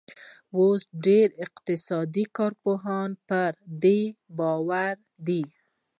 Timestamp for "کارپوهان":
2.37-3.09